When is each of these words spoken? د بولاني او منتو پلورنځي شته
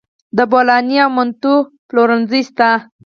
د 0.37 0.39
بولاني 0.51 0.97
او 1.05 1.09
منتو 1.17 1.53
پلورنځي 1.87 2.41
شته 2.49 2.69